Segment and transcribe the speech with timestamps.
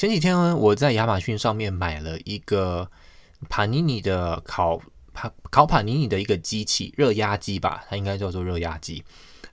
[0.00, 2.90] 前几天呢，我在亚马逊上面买了一个
[3.50, 4.80] 帕尼尼的烤
[5.12, 9.04] 帕烤帕尼尼的一个机器，热压机吧，它应该叫做热压机。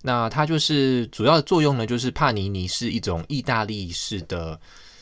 [0.03, 4.57] 那它就是主要的作用呢，就是帕尼尼是一种意大利式的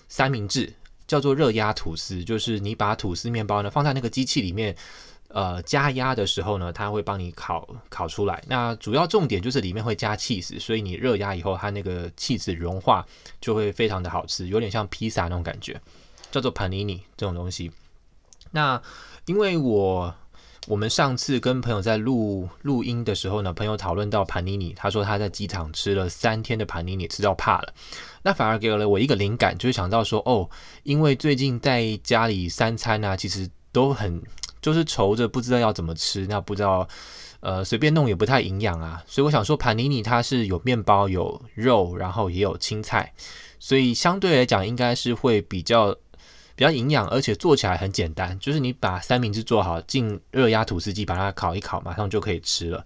[0.10, 0.74] 三明治，
[1.06, 4.76] 叫做热压吐司，就是你把吐司面包呢放在那个机器里面。
[5.36, 8.42] 呃，加压的时候呢，它会帮你烤烤出来。
[8.48, 13.06] 那主要重点就是里面会加起司，所以你热压以后，它那个起司融化
[13.42, 15.78] 就会非常的好吃，有点像披萨那种感觉，
[16.32, 17.70] 叫做 panini 这种东西。
[18.52, 18.82] 那
[19.26, 20.16] 因为我
[20.68, 27.74] 我们上次跟朋友在录录音的时候呢，朋友讨论到 panini，他说他在机场吃了三天的 panini，吃到怕了。
[28.24, 30.50] 那反而给了我一个灵感，就是想到说，哦，
[30.84, 34.24] 因为最近在家里三餐啊，其实都很。
[34.66, 36.88] 就是愁着不知道要怎么吃，那不知道，
[37.40, 39.04] 呃，随便弄也不太营养啊。
[39.06, 43.14] 所以我想说，盘尼尼它是有面包、有肉，然后也有青菜，
[43.60, 45.96] 所以相对来讲应该是会比较
[46.56, 48.36] 比较营养，而且做起来很简单。
[48.40, 52.84] 就是你把三明治做好，进热压吐司机把它烤一烤，马上就可以吃了，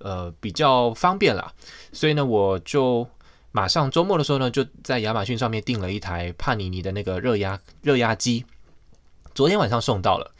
[0.00, 1.50] 呃，比较方便啦。
[1.94, 3.08] 所以呢，我就
[3.52, 8.44] 马上周末的时候呢，就在亚马逊上面订了一台帕尼尼的那个热压热压机，
[9.34, 10.30] 昨天晚上送到了。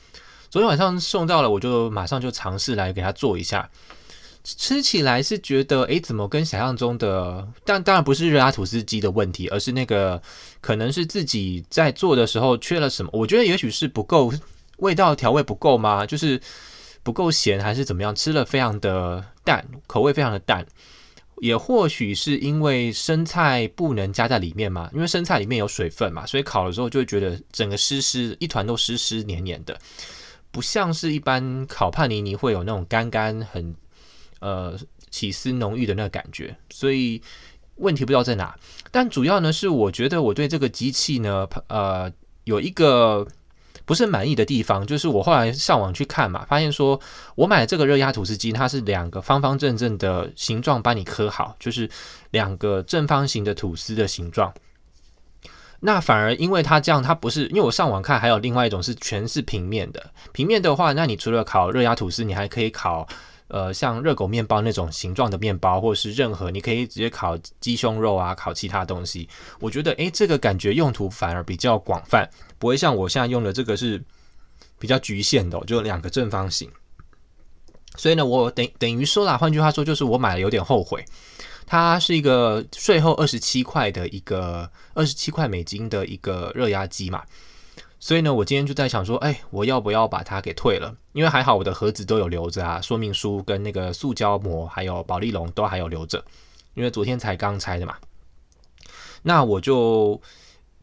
[0.49, 3.69] 昨天晚上送到了，我就马上就尝试来给他做一下，
[4.45, 7.47] 吃起来是觉得，诶，怎么跟想象中的？
[7.65, 10.23] 但当然不是热拉吐司机的问题，而是那个
[10.61, 13.11] 可能是自己在做的时候缺了什么。
[13.13, 14.33] 我觉得也许是不够
[14.79, 16.07] 味道调味不够吗？
[16.07, 16.41] 就是
[17.03, 18.15] 不够咸还是怎么样？
[18.15, 20.65] 吃了非常的淡，口味非常的淡。
[21.43, 29.79] 也或许是因为生菜不能加在里面嘛，因为生菜里面有水分嘛，所以烤的时候就会觉得整个湿湿一团都湿湿黏黏的。
[30.57, 33.77] 不像是一般烤帕尼尼会有那种干干很
[34.41, 34.75] 呃
[35.11, 37.21] 起司浓郁的那个感觉，所以
[37.75, 38.59] 问题不知道在哪。
[38.91, 42.11] 但主要呢是我觉得我对这个机器呢呃
[42.45, 43.29] 有一个
[43.85, 46.99] 不是满意的地方，就是我后来上网去看嘛，发现说
[47.35, 51.87] 我买这个热压吐司机它是两个方方正正的形状帮你刻好，就是
[52.31, 54.51] 两个正方形的吐司的形状。
[55.81, 60.11] 那反而因为它这样，它不是因为我上网看，还有另外一种是全是平面的。
[60.33, 63.07] 平面的话，那你除了烤热压吐司，你还可以烤
[63.49, 69.29] 呃像热狗面包那种形状的面包，或者是任何你可以直接烤鸡胸肉啊，烤其他东西。
[69.61, 74.03] 我觉得诶，这个感觉用途反而比较广泛，不会像我现在用的这个是
[74.79, 76.71] 比较局限的，就两个正方形。
[77.97, 81.05] 所以呢，我等等于说啦，换句话说，就是我买了有点后悔。
[81.67, 87.25] 它是一个税后二十七块的一个二十七块美金的一个热压机嘛，
[87.99, 90.95] 所以呢，我今天就在想说，哎，我要不要把它给退了？
[91.13, 96.25] 因为还好我的盒子都有留着啊，说明书跟那个塑胶膜还有保利龙都还有留着，
[96.75, 97.97] 因为昨天才刚拆的嘛。
[99.23, 100.21] 那我就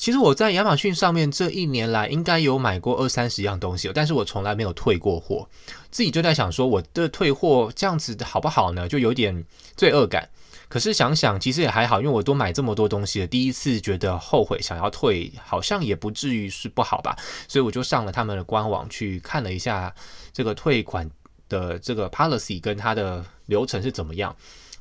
[0.03, 5.47] 其实我在亚马逊上面这一年来应该有买过二三十样东西，但是我从来没有退过货，
[5.91, 8.85] 自己就在想说，我的退货这样子好不好呢？
[8.85, 9.45] 就有点
[9.77, 10.27] 罪恶感。
[10.67, 17.15] 可是想想，其实也还好，因为我都买这么多东西了，第一次觉得后悔，想要退，好像也不至于是不好吧。
[17.47, 19.95] 所以我就上了他们的官网去看了一下
[20.33, 21.09] 这个退款
[21.47, 24.35] 的这个 policy 跟它的流程是怎么样。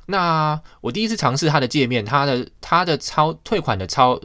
[0.05, 4.19] 那我第一次尝试它的界面，它的它的超退款的超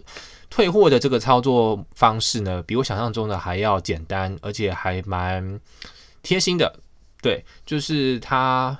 [0.51, 5.61] 退货的这个操作方式呢，比我想象中的还要简单，而且还蛮
[6.23, 6.81] 贴心的。
[7.21, 8.79] 对，就是它。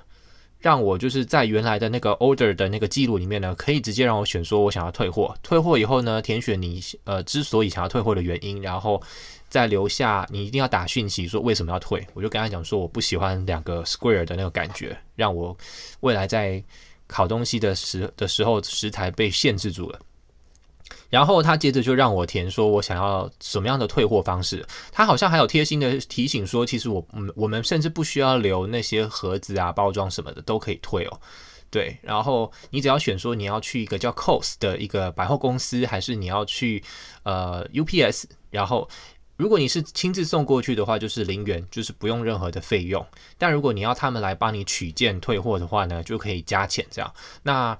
[0.61, 5.33] 让我就是在原来的那个 order 的那个记录里面呢，可以直接让我选说我想要退货。
[5.41, 9.01] 退货以后呢，填选你呃之所以想要退货的原因，然后
[9.49, 12.05] 再留下你一定要打讯息说为什么要退。
[12.13, 15.57] 我就跟他讲说我不喜欢两个 square 的那个感觉，让我
[16.01, 16.61] 未来在
[17.07, 20.01] 烤东西的时的时候食材被限制住了。
[21.11, 24.63] 然后他接着就让我填说，我想要什么样的退货方式。
[24.93, 31.21] 他好像还有贴心的提醒说，其实我嗯，我们甚至不需要留那些盒子啊、包装什么的都可以退哦。
[31.71, 36.83] 对，然后你只要选说你要去一个叫 COS 的一个百货公司，还是你要去
[37.23, 38.25] 呃 UPS。
[38.51, 38.87] 然后
[39.37, 43.07] 如果你是亲自送过去的话，就是零元，就是不用任何的费用。
[43.39, 47.15] 但如果你要他们来帮你取件退货的话呢，就可以加钱这样。
[47.43, 47.79] 那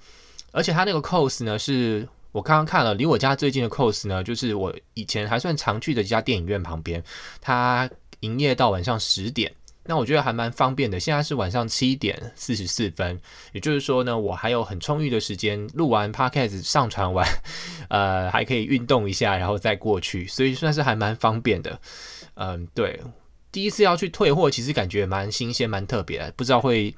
[0.51, 2.09] 而且他那个 Cost 呢是。
[2.33, 7.03] 我刚刚看了，离我家最近的 Cos 呢，就是我以前还算常去的一家电影院旁边，
[7.41, 7.89] 它
[8.21, 9.53] 营业到晚上十点，
[9.85, 11.01] 那我觉得还蛮方便的。
[11.01, 13.19] 现在是晚上七点四十四分，
[13.53, 17.27] 也就是说呢，我还有很充裕的时间，录完 Podcast 上传完，
[17.89, 21.81] 呃，还可以运动一下，然后再过去，所以算是还蛮方便的。
[22.35, 23.01] 嗯，对，
[23.51, 26.95] 第一次要去退货，其实感觉蛮新鲜、蛮特别的，不知道会。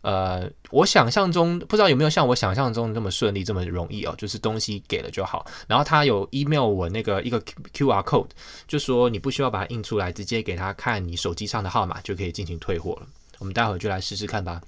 [0.00, 5.44] 呃，我想象中不知道有没有像我想象中那么顺利这么容易哦，就是东西给了就好。
[5.66, 7.40] 然后他有 email 我那个一个
[7.74, 8.28] QR code，
[8.66, 13.06] 就说你不需要把它印出来，直接给他看你手机上的号码就可以进行退货了。
[13.38, 14.60] 我们待会儿就来试试看吧。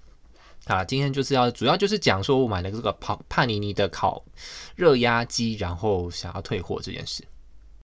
[0.67, 4.23] 好了，今天就是要主要就是讲说我买了这个帕帕尼尼的烤
[4.75, 7.25] 热压机，然后想要退货这件事。